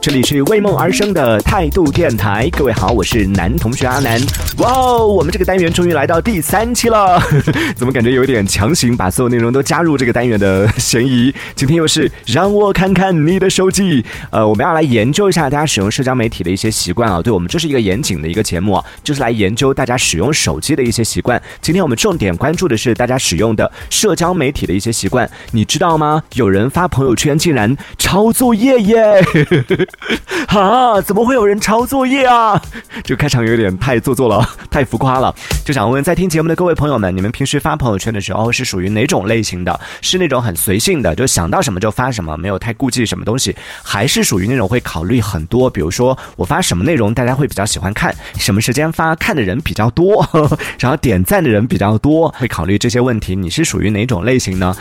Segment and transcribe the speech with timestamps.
[0.00, 4.18] 这里是为梦而生的态度电台，各位好，我是男同学阿南。
[4.58, 7.20] 哇哦，我们这个单元终于来到第三期了，
[7.76, 11.34] 怎么感觉有点强行把所有内容都加入这个单元的嫌疑？
[11.56, 17.20] 今天又是让我看看你的手机，呃，我们要来研究一下大家使用社交媒体的一些习惯啊。
[17.20, 21.40] 对我们这是一个严谨的一个节目啊，就是来研究大家使用手机的一些习惯。
[21.60, 26.22] 今天我们重点关注的是大家使用的社交媒体的一些习惯，你知道吗？
[26.34, 29.22] 有人发朋友圈竟然抄作业耶！
[30.48, 31.00] 啊！
[31.00, 32.60] 怎么会有人抄作业啊？
[33.04, 35.34] 这个开场有点太做作了，太浮夸了。
[35.64, 39.78] 就想问在听节目的各位朋友们，你们平时发朋友圈的时候是属于哪种类型的？
[40.00, 45.68] 是那种很随性的，就想到什么就发什么，没有太顾忌什么东西，还是属于那种会考虑很多？
[45.68, 50.26] 比如说我发什么内容，大家会比较喜欢看，什么时间发，看的人比较多，
[50.78, 53.36] 然后点赞的人比较多，会考虑这些问题。
[53.36, 54.74] 你是属于哪种类型呢？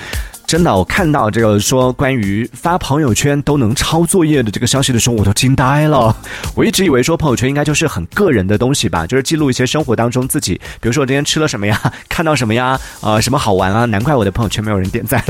[0.47, 6.15] 真的，我看到这个说关于发朋友圈都能抄作业的这个消息的时候，我都惊呆了。
[6.55, 13.83] 我一直以为说朋友圈应该就是很个人的东西吧，就是记录一些生活当中自己，比如说我今天吃了什么呀， 看到什么呀，呃，什么好玩啊？
[13.83, 15.21] 难怪我的朋友圈没有人点赞，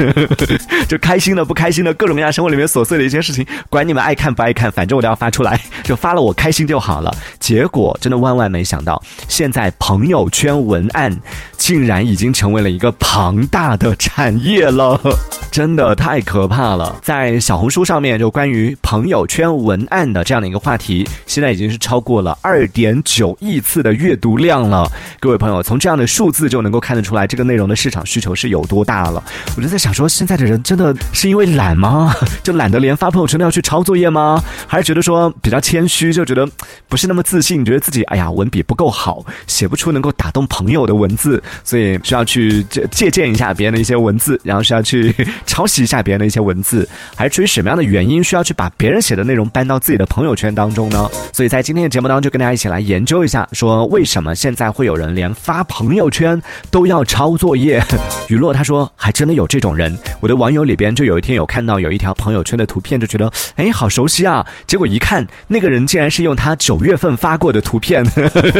[0.87, 7.11] 就开心的、不开心的各种各样生活里面琐碎的一些事情，管你们爱看不爱看，反正我都要发出来，就发了我开心就好了。
[7.39, 11.19] 结果真的万万没想到，现在朋友圈文案
[11.57, 15.01] 竟然已经成为了一个庞大的产业了。
[15.09, 15.46] Oh.
[15.57, 16.95] 真的太可怕了！
[17.01, 24.87] 在小红书上面，就关于朋友圈文案的这样的一个话题，现在已经是超过了二点九亿次的阅读量了。
[25.19, 29.23] 各位朋友，从这样的数字就能够看得出来，这个内容的市场需求是有多大了。
[29.55, 32.13] 我就在想说，现在的人真的是因为懒吗？
[32.43, 34.39] 就懒得连发朋友圈都要去抄作业吗？
[34.67, 36.47] 还是觉得说比较谦虚，就觉得
[36.87, 45.11] 不是那么自信，觉得自己哎呀文笔不够好，写不出能够打动朋友的文字，所以需要去借借鉴一下别人的一些文字，然后需要去。
[45.47, 51.09] 抄袭一下别人的一些文字，还是出于什么样的原因需要去把别人写的内容搬到自己的朋友圈当中呢？
[51.33, 56.39] 所以在今天的节目当中，就跟大家一起来研究一下，说为什么现在会有人连发朋友圈
[56.69, 57.81] 都要抄作业？
[58.29, 68.05] 雨落他说还真的有这种人，我的网友里边就有一天有看到有一条朋友圈的图片，就觉得哎好熟悉啊，结果一看那个人竟然是用他九月份发过的图片，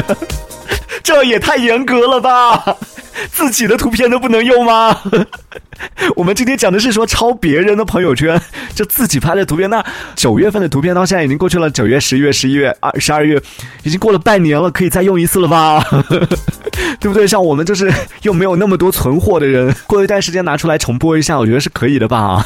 [1.04, 2.64] 这也太严格了吧！
[3.32, 4.96] 自己的图片都不能用吗？
[6.16, 8.40] 我们今天讲的是说抄别人的朋友圈，
[8.76, 9.70] 就自己拍的图片。
[9.70, 9.84] 那
[10.16, 13.42] 九月份的图片到现在已经过去了，九月、十一月、十一月、二十二月，
[13.84, 15.84] 已经过了半年了，可以再用一次了吧？
[17.00, 17.28] 对不对？
[17.28, 17.92] 像我们就是
[18.22, 22.46] 又没有那么多存货的人，过一段时间拿出来重播一下，我觉得是可以的吧？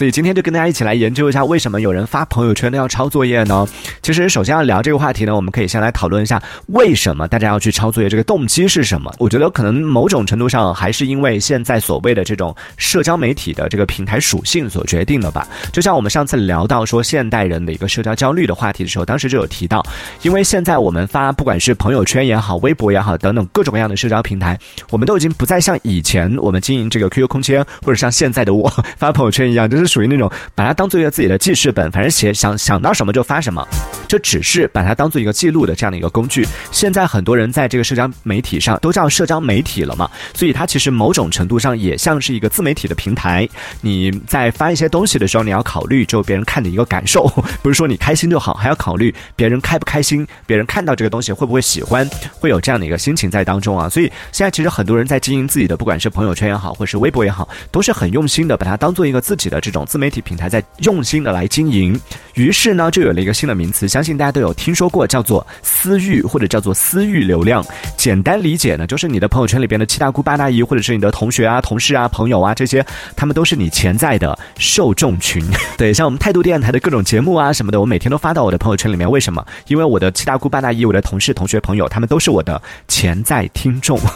[0.00, 3.68] 所以今天就跟大家一起来研究一下，为什么有人发朋友圈都要抄作业呢？
[4.00, 9.14] 其实首先要聊这个话题呢，我们可以先来讨论一下，为什么大家要去抄作业，这个动机是什么？
[9.18, 15.46] 我觉得可能某种程度上还是因为现在所谓的这种社交媒体的这个平台属性所决定的吧。
[15.70, 19.84] 就像我们上次聊到说现代人的一个社交焦虑的话题的时候，当时就有提到，
[20.22, 24.58] 因为现在我们发不管是朋友圈也好、微博也好等等各种各样的社交平台，
[24.88, 28.66] 我们都已经不再像以前我们经营这个 QQ 空间或者像现在的我
[28.96, 29.89] 发朋友圈一样，就是。
[29.90, 33.66] 属于那种把它当做一个自己的记事本，反正写想想到什么就发什么，
[34.08, 36.46] 就只是把它当做一个记录的这样的一个工具。
[36.70, 43.48] 现在很多人在这个社交媒体上都叫社交媒体了嘛，所以它其实某种程度上也像是一个自媒体的平台。
[43.80, 47.26] 你在发一些东西的时候，你要考虑就别人看的一个感受，
[47.62, 52.08] 不是说你开心就好，还要考虑别人开不开心，别人看到这个东西会不会喜欢，
[52.38, 53.88] 会有这样的一个心情在当中啊。
[53.88, 59.79] 所以现在其实很多人在经营自己的，不管是朋友圈也好，或是微博也好，都是很用心的把它当做一个自己的这种。
[59.84, 61.98] 自媒体平台在用心的来经营，
[62.34, 67.64] 于是呢，就有了一个新的名词，相信大家都有听说过，叫做私域或者叫做私域流量。
[67.96, 75.44] 简单理解呢，就是你的朋友圈里边的七大姑八大姨，或者是你的同学啊、同事啊、朋友啊这些，他们都是你潜在的受众群。
[75.76, 79.10] 对，像我们态度电台的各种节目啊什么的，我每天都发到我的朋友圈里面。
[79.10, 79.44] 为什么？
[79.66, 83.98] 因为我的七大姑八大姨，我的同事、同学、朋友，他们都是我的潜在听众。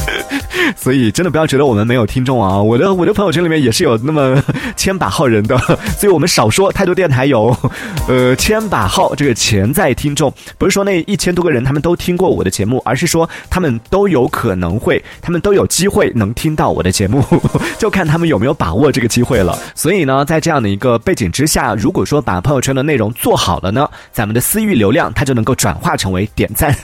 [0.76, 2.60] 所以真的不要觉得我们没有听众啊！
[2.60, 4.29] 我的我的朋友圈里面也是有那么
[4.76, 5.56] 千把号人的，
[5.98, 6.70] 所以我们少说。
[6.72, 7.56] 太多电台有，
[8.08, 17.22] 呃，千把号这个潜在听众，不是说那一千多个人他们都听过我的节目，而是说他们都有可能会，他们都有机会能听到我的节目，
[17.78, 19.58] 就看他们有没有把握这个机会了。
[19.74, 26.74] 所以呢，在这样的一个背景之下，如果说把朋友圈的内容做好了呢，咱们的私域流量它就能够转化成为点赞，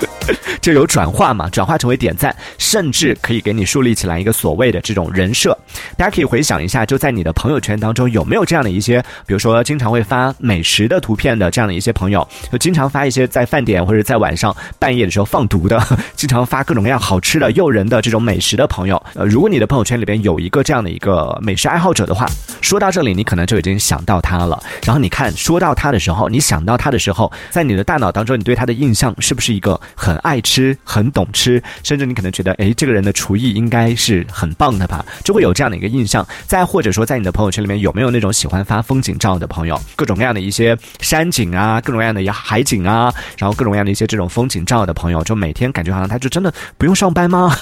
[0.60, 3.16] 就有转化嘛，转化成为点赞，甚至。
[3.20, 5.56] 可以给你树立起来一个所谓的这种人设，
[5.96, 15.80] 大家可以回想一下，就在你的朋友圈当中有没有这样的一些，比如说经常会发美食的图片的这样的一些朋友，就经常发一些在饭点或者在晚上半夜的时候放毒的，
[16.16, 19.00] 经常发各种各样好吃的、诱人的这种美食的朋友。
[19.14, 22.26] 呃，如果你的朋友圈里边有一个这样的一个美食爱好者的话，
[22.62, 24.58] 说到这里，你可能就已经想到他了。
[24.82, 35.04] 然后你看，说到他的时候，你想到他的时候，在你的大脑当中，你对他的印象是不是一个很爱吃、很懂吃，甚至你可能觉得，哎，这个人的厨艺应该是很棒的吧？
[35.22, 36.26] 就会有这样的一个印象。
[36.46, 39.76] 再或或者说，在你的朋友圈里面，有没有那种喜欢发风景照的朋友？
[39.96, 47.52] 各种各样的一些山景啊，各种各样的海景啊，然后各种各样的一些这种风景照的朋友，就每天感觉好像他就真的不用上班吗？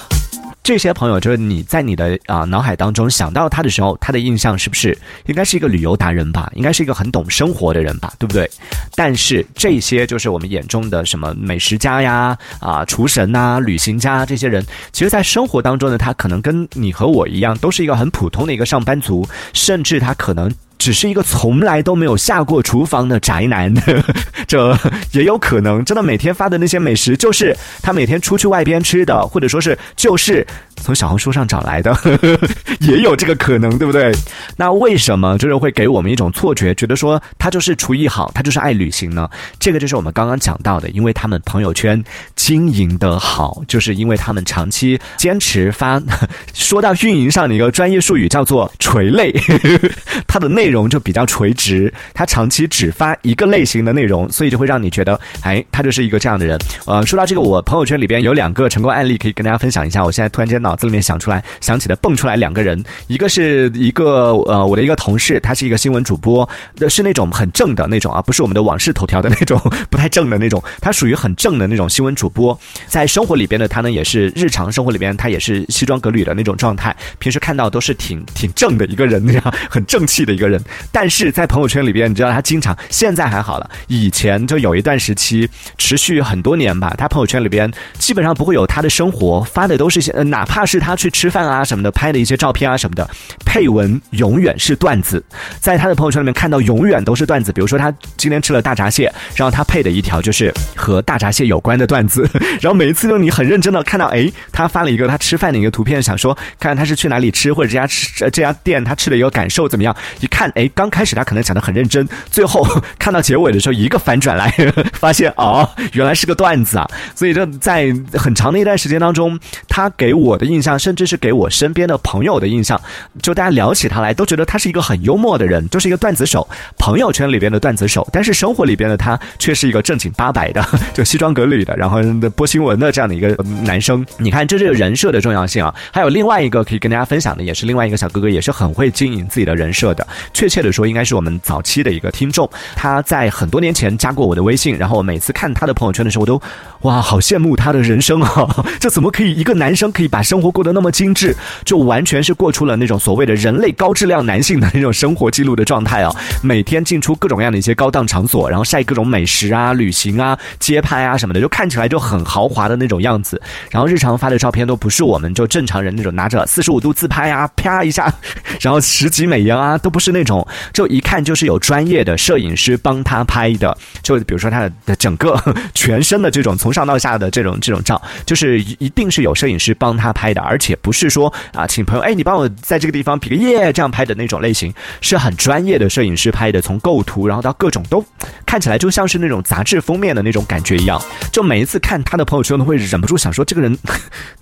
[0.67, 4.97] 这些朋友就是你在你的啊脑海当中想到他的时候，他的印象是不是
[5.27, 6.51] 应该是一个旅游达人吧？
[6.55, 8.11] 应该是一个很懂生活的人吧？
[8.19, 8.51] 对不对？
[8.93, 14.61] 但是这些就是我们眼中的什么美食家呀、啊厨神呐、旅行家这些人，
[14.91, 20.53] 其实，在生活当中呢，他可能跟你和我一样，都是一个很普通的一个上班族，甚至他可能。
[20.77, 23.73] 只是一个从来都没有下过厨房的宅男，
[24.47, 24.77] 这
[25.11, 25.83] 也有可能。
[25.83, 30.45] 真的每天发的那些美食，就是他每天出去外边吃的，或者说是就是
[30.87, 31.93] 从小红书上找来的，
[32.79, 34.09] 也有这个可能，对不对？
[34.55, 39.29] 那为什么就是会给我们一种错觉，觉得说他就是厨艺好，他就是爱旅行呢？
[39.59, 42.01] 这个就是我们刚刚讲到的，因为他们朋友圈
[42.37, 46.01] 经营的好，就是因为他们长期坚持发。
[46.53, 49.33] 说到运营上的一个专业术语，叫做垂类，
[50.25, 50.67] 它的内。
[50.67, 56.59] 容就比较垂直，他长期只发一个类型的内容，所以就会让你觉得，哎，他就是一个这样的人。
[56.85, 60.03] 呃，说到这个，我朋友圈里边有两个成功案例可以跟大家分享一下。
[60.03, 66.47] 我现在突然间脑子里面想出来，想起的蹦出来两个人，一个是一个呃我的一个同事，他是一个新闻主播，
[66.87, 69.59] 是那种很正的那种啊，不是我们的网视头条的那种，
[69.89, 72.57] 不太正的那种，他属于很正的那种新闻主播。
[72.85, 80.63] 在生活里边的他呢，也是日常生活里边他也是西装革履的那种状态，平时看到都是挺挺正的一个人那样，很正气的一个人。
[80.91, 86.93] 但是在朋友圈里边，你知道他经常现在还好了，以前就有一段时期持续很多年吧。
[86.97, 93.09] 他朋友圈里边基本上不会有他的生活，发的都是些，哪怕是他去吃饭啊什么的，拍的一些照片啊什么的，
[93.43, 95.23] 配文永远是段子。
[95.59, 102.29] 在他的朋友圈里面看到永远都是段子，比如说他今天吃了大闸蟹，然后他配的一条就是和大闸蟹有关的段子。
[102.61, 109.95] 然后每一次都你很认真的看到，哎，他发了一个他吃饭的一个图片，想说看看他是去哪里吃，或者这家吃这家店他吃的一个感受怎么样？
[110.19, 110.69] 一看，哎。
[110.77, 112.63] 刚开始他可能讲的很认真，最后
[112.99, 114.51] 看到结尾的时候一个反转来，
[114.93, 116.87] 发现哦，原来是个段子啊！
[117.15, 122.79] 所以这在很长的一段时间当中，他给我的印象，甚至是给我身边的朋友的印象，
[123.21, 126.47] 就大家聊起他来都觉得他是一个很幽默的人，就是一个段子手，
[126.77, 128.07] 朋友圈里边的段子手。
[128.11, 130.65] 但是生活里边的他却是一个正经八百的，
[130.95, 131.99] 就西装革履的，然后
[132.35, 134.05] 播新闻的这样的一个男生。
[134.17, 135.75] 你看，这是人设的重要性啊！
[135.91, 140.71] 还有另外一个可以跟大家分享的，也是另外一个小哥哥，也是很会经营自己的人设的，确切的。
[140.77, 146.39] 说应该是我们早期的一个听众，他在很多年前加过我的微信，然后我每次看他的朋友圈的时候，我都
[146.81, 148.47] 哇，好羡慕他的人生啊！
[148.79, 151.35] 这怎么可以一个男生可以把生生活过得那么精致，
[151.65, 156.13] 就完全是过出了那种所谓的人类高质量男性的那种生活记录的状态啊！
[156.43, 163.41] 每天进出各种各样的一些高档场所，然后晒各种美食啊、旅行啊、街拍啊什么的，就看起来就很豪华的那种样子。
[163.71, 168.13] 然后日常发的照片都不是我们就正常人那种拿着四十五度自拍啊，啪一下，
[168.61, 170.47] 然后十级美颜啊，都不是那种。
[170.71, 175.35] 就一看就是有专业的摄影师帮他拍的，就比如说他的整个
[175.73, 188.03] 全身的这种从上到下的这种这种照，就是一定是有摄影师帮他拍拍的，而且不是说啊，请朋友哎，你帮我在这个地方比个耶这样拍的那种类型，是很专业的摄影师拍的，从构图然后到各种都
[188.45, 191.01] 看起来就像是那种杂志封面的那种感觉一样。
[191.31, 193.77] 就每一次看他的朋友圈，都会忍不住想说，这个人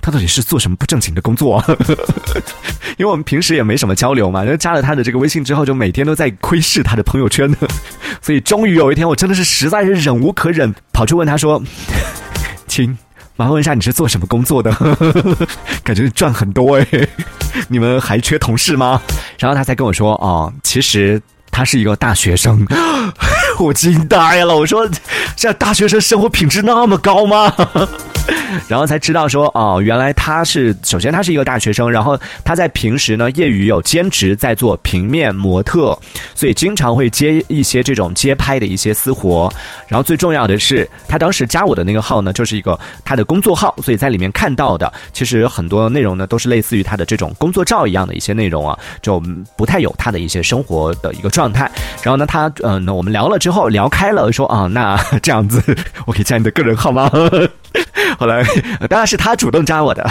[0.02, 1.64] 他到底是做什么不正经的工作？
[2.98, 7.58] 因为我们平时也没什么交流嘛，然后加了他的这个微信之后，就每天都在窥视他的朋友圈呢。
[8.22, 11.62] 所以终于有一天，我真的是实在是忍无可忍，跑去问他说
[12.68, 12.98] ：“亲，
[13.38, 14.72] 麻烦问一下你是做什么工作的？
[15.84, 16.88] 感觉赚很多哎，
[17.68, 19.02] 你们还缺同事吗？”
[19.38, 22.66] 然后他才跟我说：“哦，其实他是一个大学生。
[23.60, 24.88] ”我惊呆了，我说
[25.36, 27.54] ：“这大学生生活品质那么高吗？”
[28.68, 35.98] 然后才知道说哦，原来他是首先他是一个大学生，然后他在平时呢业余有兼职在做平面模特，
[36.34, 39.52] 所以经常会接一些这种街拍的一些私活。
[39.88, 49.22] 然后最重要的是，他当时加我的那个号呢，就是一个他的工作号，所以在里面看到的其实很多内容呢都是类似于他的这种工作照一样的一些内容啊，就
[49.58, 51.70] 不太有他的一些生活的一个状态。
[52.02, 55.62] 然后呢，他嗯，那我们聊了之后聊开了，说啊，那这样子
[56.06, 57.12] 我可以加你的个人号吗？
[58.20, 58.44] 后来
[58.90, 60.10] 当然是他主动加我的，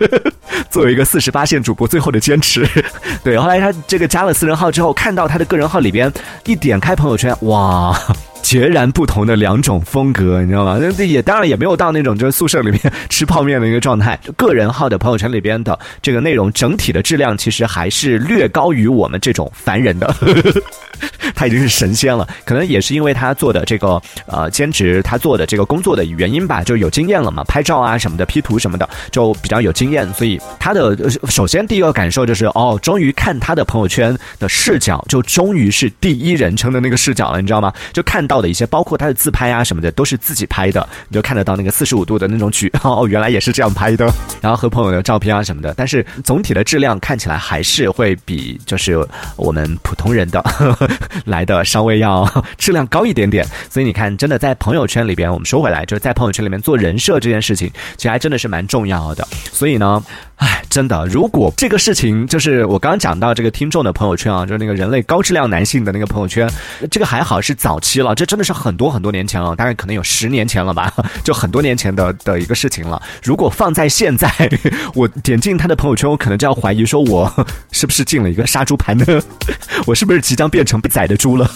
[0.70, 2.66] 作为一个四十八线主播，最后的坚持。
[3.22, 6.12] 对，后来他这个加了私人号之后，看到他的个人号里边
[6.44, 7.98] 一点开朋友圈，哇！
[8.44, 10.78] 截然不同的两种风格，你知道吗？
[10.78, 14.20] 那也当然也没有到那种就是宿舍里面吃泡面的一个状态。
[14.36, 20.14] 个人号的朋友圈里边的这个内容整体的质量，其实还是略高于我们这种凡人的。
[21.34, 30.96] 他已经是神仙了，可能也是因为他做的这个呃兼职，他做的这个工作的原因吧，就有经验了嘛，拍照啊什么的，P 图什么的就比较有经验，所以他的
[31.28, 37.72] 首先第一个感受就是哦，终于看他的朋友圈的视角，就终于是第一人称的那个视角了，你知道吗？
[37.92, 50.42] 就看到到的一些，包括他的自拍啊什么的，都是自己拍的，你就看得到那个四十五度的那种举， 哦，原来也是这样拍的，然后和朋友的照片啊什么的，但是总体的质量看起来还是会比就是我们普通人的。
[51.26, 59.26] 来的稍微要 质量高一点点，所以你看，真的在朋友圈里边，我们说回来，就是在朋友圈里面做人设这件事情，其实还真的是蛮重要的。
[59.52, 60.02] 所以呢，
[60.36, 66.50] 唉，真的，如果这个事情就是我刚刚讲到这个听众的朋友圈啊，就是那个人类高质量男性的那个朋友圈，
[66.90, 73.00] 这个还好是早期了，这真的是很多很多年前了，大概可能有十年前了吧， 就很多年前的的一个事情了。
[73.22, 74.28] 如果放在现在，
[74.94, 79.04] 我点进他的朋友圈，我可能就要怀疑说，我是不是进了一个杀猪盘呢？
[79.86, 81.48] 我是不是即将变成被宰的猪了？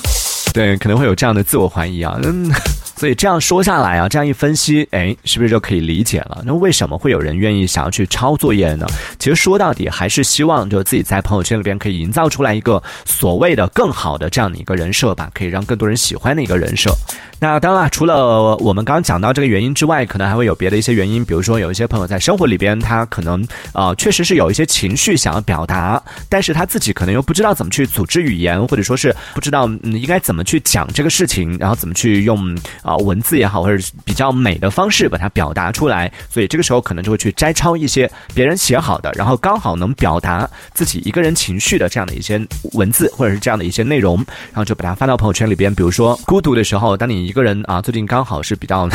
[0.52, 2.18] 对，可能会有这样的自我怀疑啊。
[2.22, 2.50] 嗯。
[2.98, 6.42] 所以这样说下来啊，这样一分析，哎，是不是就可以理解了？
[6.44, 8.84] 那为什么会有人愿意想要去抄作业呢？
[9.20, 16.90] 其实说到底，还是希望就自己在朋友圈里边可以营造出来一个所谓的更好的这样的一个人设吧，可以让更多人喜欢的一个人设。
[17.38, 32.38] 那当然，除了我们刚刚讲到这个原因之外，可能还会有别的一些原因，比如说有一些朋友在生活里边，他可能啊，确实是有一些情绪想要表达，但是他自己可能又不知道怎么去组织语言，或者说是不知道嗯应该怎么怎么去讲这个事情，然后怎么去用。
[32.82, 42.40] 啊，文字也好，或者是比较美的方式把它表达出来，所以这个时候可能就会去摘抄一些别人写好的，然后刚好能表达自己一个人情绪的这样的一些
[42.74, 44.16] 文字，或者是这样的一些内容，
[44.52, 45.74] 然后就把它发到朋友圈里边。
[45.74, 48.88] 比如说孤独的时候，当你一个人啊，最近刚好是比较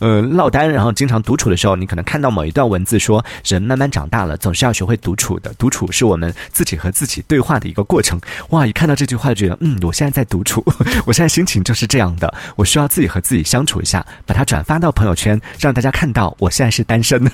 [0.00, 8.20] 呃落单，然后经常独处的时候，你可能看到某一段文字说，人慢慢长大了，总是要学会独处的，独处是我们自己和自己对话的一个过程。
[8.50, 10.64] 哇，一看到这句话就觉得，嗯，我现在在独处，
[11.06, 13.38] 我现在心情就是这样的，我需要自己和自己。
[13.48, 17.24] 相处一下，把它转发到朋友圈，让大家看到我现在是单身。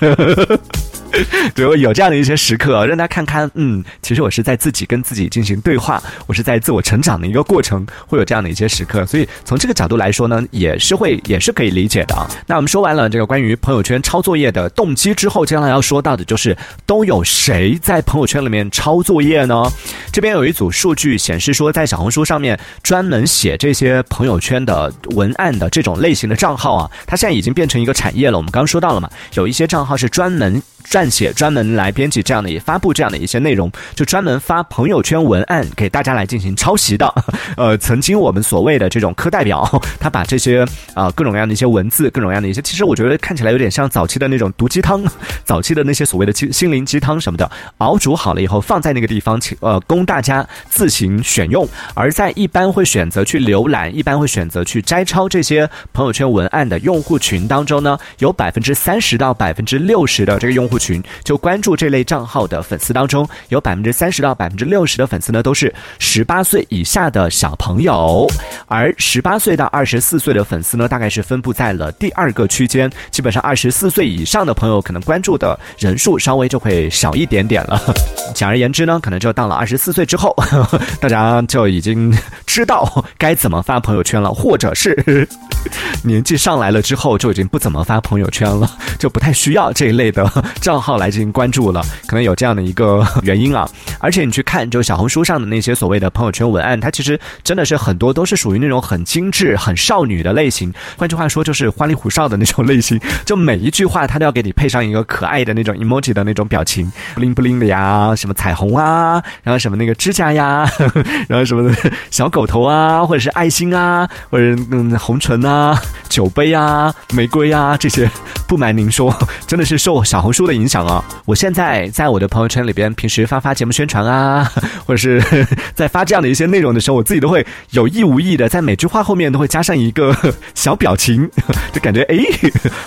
[1.53, 9.05] 对，我有这样的一些时刻，让大家看看，嗯，其实我是在自己跟自己进行对话，我是在自我成长的一个过程，会有这样的一些时刻。
[9.05, 12.25] 所以从这个角度来说呢，也是会，也是可以理解的啊。
[12.47, 19.69] 那我们说完了这个关于朋友圈抄作业的动机之后，接下来要说到的就是都有谁在朋友圈里面抄作业呢？
[20.13, 28.37] 这边有一组数据显示说，在小红书上面专门写写这些朋友圈的文案的这种类型的账号啊，它现在已经变成一个产业了。
[28.37, 30.59] 我们刚刚说到了嘛，有一些账号是专门。
[30.87, 37.11] 撰写专门来编辑这样的也发布这样的一些内容，就专门发朋友圈文案给大家来进行抄袭的。
[37.57, 39.67] 呃，曾经我们所谓的这种课代表，
[39.99, 45.03] 他把这些啊各种各样的一些文字，各种各样的一些，其实我觉得看起来有点像早期的那种毒鸡汤，
[45.43, 47.49] 早期的那些所谓的心心灵鸡汤什么的，
[47.79, 51.67] 熬煮好了以后放在那个地方，请呃供大家自行选用。
[51.95, 60.75] 而在一般会选择去去浏览，一般会选择去摘抄这些朋友圈文案的用户群当中呢，有百分之三十到百分之六十的这个用户。
[60.85, 68.27] 群就关注这类账号的粉丝当中，有百分之三十到百分之六十的粉丝呢，都是十八岁以下的小朋友，
[68.67, 72.91] 而十八岁到二十四岁的粉丝呢，大概是分布在了第二个区间。
[73.09, 77.81] 基本上二十四岁以上的朋友，可能关注的人数稍微就会少一点点了。
[78.35, 80.35] 简而言之呢，可能就到了二十四岁之后，
[81.01, 82.15] 大家就已经
[82.45, 85.27] 知道该怎么发朋友圈了，或者是
[86.05, 90.31] 年纪上来了之后，就已经不怎么发朋友圈了， 就不太需要这一类的。
[90.61, 93.67] 账号来进行关注了，可能有这样的一个原因啊。
[93.99, 100.71] 而且你去看，就小红书上的那些所谓的朋友圈文案，它其实真的是很多都是属于那种很精致、很少女的类型。
[100.95, 103.01] 换句话说，就是花里胡哨的那种类型。
[103.25, 110.69] 就每一句话，它都要给你配上一个可爱的那种 emoji 的那种表情，不灵不灵的呀，什么彩虹啊，然后什么那个指甲呀，
[111.27, 111.75] 然后什么
[112.11, 118.09] 小狗头啊，或或者是爱心啊，或者嗯红唇啊、酒杯啊、玫瑰啊这些。
[118.47, 119.11] 不瞒您说，
[119.47, 120.53] 真的是受小红书的。
[120.55, 121.03] 影响啊！
[121.25, 124.49] 我现在在我的朋友圈里边，平时发发节目宣传啊，
[124.85, 130.15] 或者是在发这样的一些内容的时候，我自己都会有意无意的在每句话后面都会加上一个
[130.53, 131.29] 小表情，
[131.73, 132.17] 就感觉哎，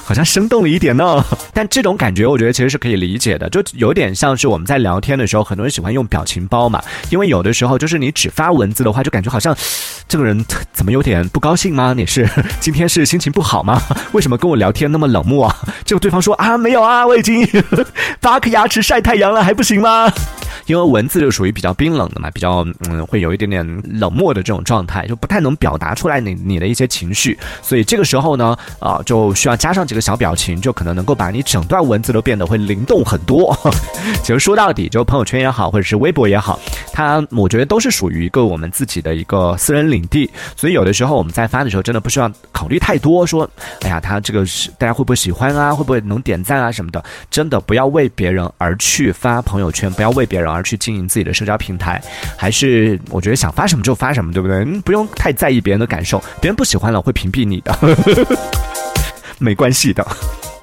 [0.03, 1.23] 好像生动了一点呢。
[1.53, 9.55] 但这种感觉，我觉得其实是可以理解的，就有点像是我们在聊天的时候，很多人喜欢用表情包嘛，因为有的时候就是你只发文字的话，就感觉好像
[10.09, 11.93] 这个人怎么有点不高兴吗？
[11.95, 12.27] 你是
[12.61, 13.81] 今天是心情不好吗？
[14.13, 15.57] 为什么跟我聊天那么冷漠啊？
[15.85, 17.47] 结果对方说啊，没有啊，我已经
[18.21, 20.11] 八颗牙齿晒太阳了，还不行吗？
[20.65, 33.57] 因为文字就属于比较冰冷的嘛，比较嗯，会有一点点冷漠的这种状态，就不太能表达出来你你的一些情绪，所以这个时候呢，啊，就需要加上几个小表情，就可能能够把你整段文字都变得会灵动很多。
[34.23, 36.59] 其实说到底，就朋友圈也好，或者是微博也好，
[36.93, 43.49] 它我觉得都是属于一个我们自己的一个私人领地，所以有的时候我们在发的时候，真的不需要考虑太多，说，
[43.83, 50.49] 哎呀，他这个是大家会不会喜欢啊，会不会能点赞啊什么的，真的不要为别人而去发朋友圈，不要为别人。
[50.49, 52.03] 而去经营自己的社交平台，
[52.35, 54.65] 还是我觉得想发什么就发什么，对不对？
[54.81, 57.79] 不用太在意别人的感受，别人不喜欢了会屏蔽你的，
[59.39, 60.03] 没关系的。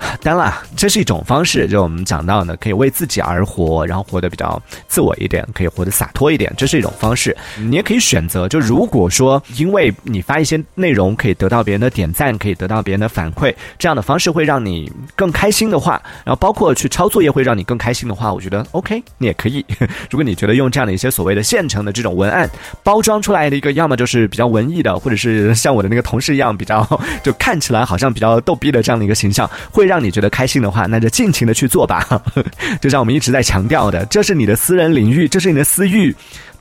[0.21, 7.35] 当然，这是一种方式，就我们讲到呢，可以为自己而活，然后活得比较自我一点，可以活得洒脱一点，这是一种方式。
[7.57, 19.65] 你也可以选择，就如果说因为你发一些内容可以得到别人的点赞，可以得到别人的反馈，这样的方式会让你更开心的话，然后包括去抄作业会让你更开心的话，我觉得 OK，你也可以。
[20.09, 22.49] 如果你觉得用这样的一些所谓的现成的这种文案
[22.83, 26.87] 包装出来的一个，要么就是比较文艺的，或者是像我的那个同事一样比较
[27.23, 32.05] 就看起来好像比较逗逼的这样的一个形象，会让让你觉得开心的话，那就尽情的去做吧。
[32.81, 36.13] 就像我们一直在强调的，这是你的私人领域，这是你的私域。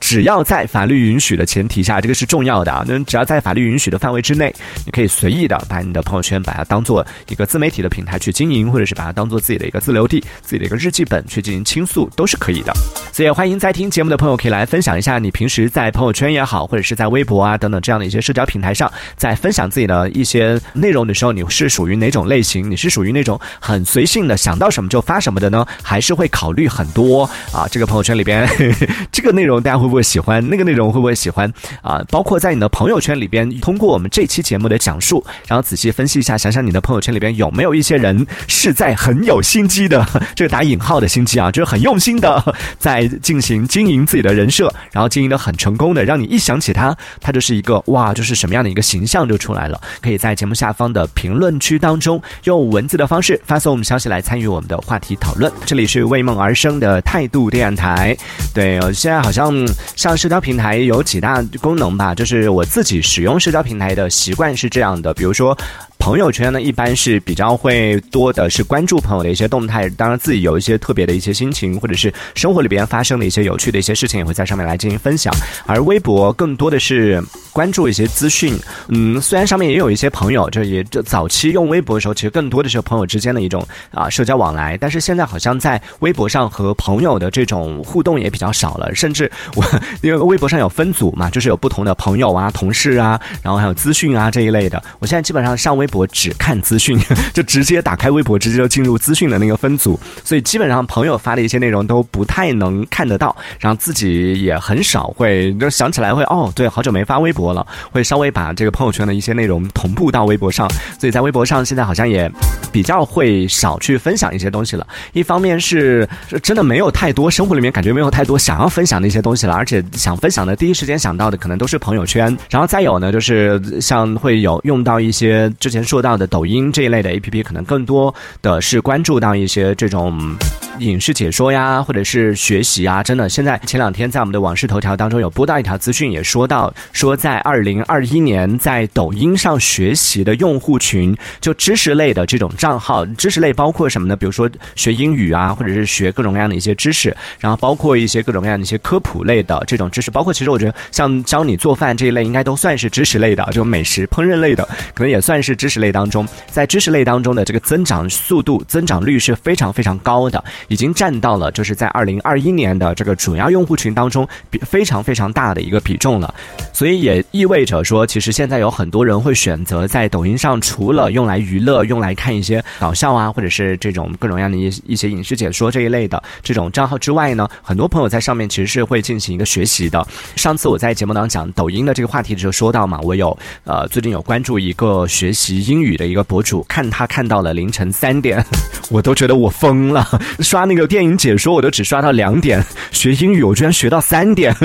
[0.05, 2.85] 只要在法律允许的前提下，这个是重要的啊。
[2.87, 4.53] 那只要在法律允许的范围之内，
[4.85, 12.71] 你可以随意的把你的朋友圈把它当做一个自媒体的平台去经营，或者是把它当做自己的一个自留地、自己的一个日记本去进行倾诉，都是可以的。
[13.11, 22.69] 所以欢迎在听节目的朋友可以来分享一下，你平时在朋友圈也好，或者是在微博啊等等这样的一些社交平台上，在分享自己的一些内容的时候，你是属于哪种类型？
[22.69, 25.65] 你是属于那种很随性的，想到什么就发什么的呢？
[25.81, 27.65] 还是会考虑很多啊？
[27.71, 28.47] 这个朋友圈里边
[29.11, 29.94] 这个内容大家会。
[29.95, 30.91] 会喜欢那个内容？
[30.91, 32.03] 会不会喜欢啊？
[32.09, 49.81] 包括在你的朋友圈里边，通过我们这期节目的讲述，然后仔细分析一下，想想你的朋友圈里边有没有一些人是在很有心机的， 这个打引号的心机啊，就是很用心的 在进行经营自己的人设，然后经营的很成功的，让你一想起他，他就是一个哇，就是什么样的一个形象就出来了。
[50.01, 55.51] 可以在节目下方的评论区当中用文字的方式发送我们消息来参与我们的话题讨论。
[55.65, 58.15] 这里是为梦而生的态度电台，
[58.53, 59.65] 对，现在好像。
[59.95, 65.57] 像社交平台有几大功能吧，就是我自己使用社交平台的习惯是这样的，比如说。
[65.97, 75.33] 朋友圈呢，一般是比较会多的是关注朋友的一些动态，当然自己有一些特别的一些心情，或者是生活里边发生的一些有趣的一些事情，也会在上面来进行分享。
[75.65, 78.55] 而微博更多的是关注一些资讯，
[78.89, 89.65] 嗯，虽然上面也有一些朋友，就也就早期用微博的时候，其实更多的是朋友之间的一种啊社交往来，但是现在好像在微博上和朋友的这种互动也比较少了，甚至我
[90.01, 96.05] 因为微博上有分组嘛，就是有不同的朋友啊、同事啊，然后还有资讯啊这一类的，我现在基本上上微微博。
[96.15, 96.97] 只看资讯，
[97.33, 110.67] 就直接打开微博，直接就进入资讯的那个分组，所以基本上朋友发的一些内容都不太能看得到，然后自己也很少会就想起来会哦，对，好久没发微博了，会稍微把这个朋友圈的一些内容同步到微博上，
[110.99, 112.31] 所以在微博上现在好像也
[112.71, 114.87] 比较会少去分享一些东西了。
[115.13, 116.07] 一方面是
[116.41, 125.74] 真的没有太多生活里面感觉没有太多想要分享的一些东西了，而且想分享的第一时间想到的可能都是朋友圈，然后再有呢就是像会有用到一些之前。
[125.75, 130.35] 前说到的抖音这一类的 A P P，可能更多的是关注到一些这种。
[130.79, 144.17] 影视解说呀，或者是学习啊，真的，现在前两天在我们的网事头条当中有播到一条资讯，也说到说在二零二一年在抖音上学习的用户群，就知识类的这种账号，知识类包括什么呢？
[144.17, 160.43] 比如说学英语啊，或者是学各种各样的一些知识，然后包括一些各种各样的一些科普类的这种知识，包括其实我觉得像教你做饭这一类，应该都算是知识类的，就美食烹饪类的，可能也算是知识类当中，在知识类当中的这个增长速度、增长率是非常非常高的。
[160.67, 166.31] 已经占到了就是在二零二一年的这个主要用户群当中比非常非常大的一个比重了，
[166.71, 180.05] 所以也意味着说，其实现在有很多人会选择在抖音上，除了用来娱乐、用来看一些搞笑啊，或者是这种各种各样的一一些影视解说这一类的这种账号之外呢，很多朋友在上面其实是会进行一个学习的。
[180.35, 188.43] 上次我在节目当中讲抖音的这个话题的时候说到嘛，我有呃最近有关注一个学习英语的一个博主，看他看到了凌晨三点，
[188.89, 190.07] 我都觉得我疯了。
[190.39, 194.55] 刷那个电影解说，我都只刷到两点， 学英语我居然学到三点，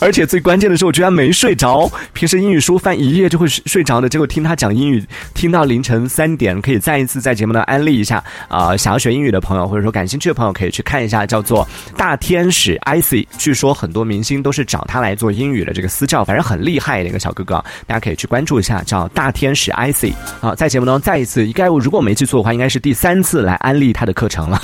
[0.00, 1.90] 而且最关键的是我居然没睡着。
[2.12, 11.66] 平时英语书翻一页就会睡着的，结果听他讲英语，听到凌晨三点，可以再一次在节目呢安利一下啊，想要学英语的朋友或者说感兴趣的朋友可以去看一下，叫做
[11.96, 20.14] 大天使 icy 据说很多明星都是找他来做英语的这个私教，反正很厉害的一个小哥哥，大家可以去关注一下，叫大天使 Icy，。
[20.40, 24.60] 好，在节目当中再一次，应该如果我没记错的话，应该是第三次来安利他的课程了，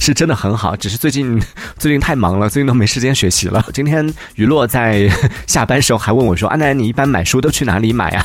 [0.00, 1.40] 是真的很好，只是最近
[1.78, 3.64] 最近太忙了，最近都没时间学习了。
[3.72, 5.08] 今天雨落在
[5.46, 8.24] 下班时候还问我说：“阿南，你一般买书都去哪里买啊？”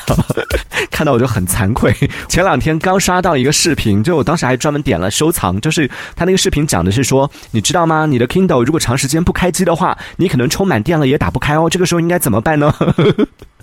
[0.90, 1.94] 看到我就很惭愧。
[2.26, 8.06] 前两天刚刷到一个视频，就我当时还专门点了收藏，就是他那个视频讲的是说，你知道吗？
[8.06, 11.68] 你的 Kindle 如果长时间不开机的话，你可能充满电了也打不开哦。
[11.68, 12.72] 这个时候应该怎么办呢？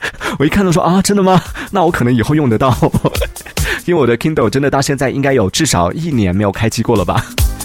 [0.40, 1.42] 我一看到说啊，真的吗？
[1.72, 2.76] 那我可能以后用得到，
[3.86, 7.24] 因为我的 Kindle 真的到现在应该有至少一年没有开机过了吧。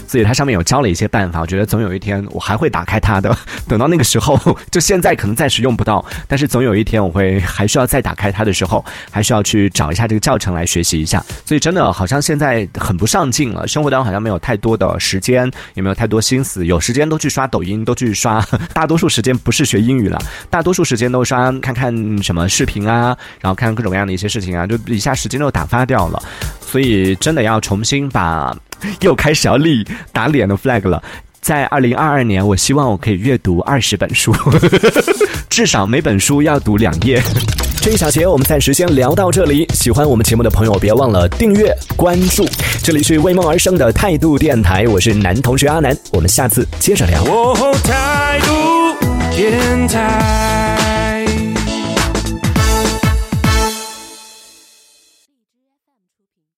[0.09, 3.37] 所以它上面有教了一些办法，我觉得总有一天我还会打开它的。
[3.69, 4.37] 等到那个时候，
[4.73, 11.23] 就现在可能暂时用不到，但是总有一天我会还需要再打开它的时候，还需要去找一下这个教程来学习一下。
[11.45, 18.43] 所以真的好像现在很不上进了，生活当中好像没有太多的时间，也没有太多心思，有时间都去刷抖音，都去刷。
[18.73, 20.19] 大多数时间不是学英语了，
[20.49, 26.23] 大多数时间都刷看看什么视频啊，然后看各种各样的一些事情啊，就一下时间都打发掉了。
[26.61, 28.57] 所以真的要重新把。
[29.01, 31.03] 又开始要立打脸的 flag 了，
[31.41, 34.35] 在二零二二年，我希望我可以阅读二十本书，
[35.49, 37.23] 至少每本书要读两页。
[37.81, 42.45] 这一小节我们暂时先聊到这里，喜欢我们节目的朋友别忘了订阅关注。
[42.83, 47.23] 这里是为梦而生的态度电台，我是男同学阿南，我们下次接着聊。
[47.85, 50.78] 态度电台。